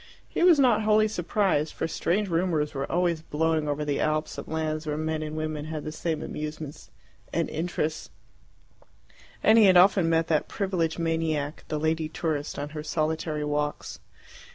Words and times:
He 0.27 0.41
was 0.41 0.57
not 0.57 0.81
wholly 0.81 1.07
surprised, 1.07 1.75
for 1.75 1.87
strange 1.87 2.27
rumours 2.27 2.73
were 2.73 2.91
always 2.91 3.21
blowing 3.21 3.67
over 3.67 3.85
the 3.85 3.99
Alps 3.99 4.39
of 4.39 4.47
lands 4.47 4.87
where 4.87 4.97
men 4.97 5.21
and 5.21 5.37
women 5.37 5.65
had 5.65 5.83
the 5.83 5.91
same 5.91 6.23
amusements 6.23 6.89
and 7.31 7.47
interests, 7.51 8.09
and 9.43 9.59
he 9.59 9.65
had 9.65 9.77
often 9.77 10.09
met 10.09 10.25
that 10.29 10.47
privileged 10.47 10.97
maniac, 10.97 11.65
the 11.67 11.79
lady 11.79 12.09
tourist, 12.09 12.57
on 12.57 12.69
her 12.69 12.81
solitary 12.81 13.43
walks. 13.43 13.99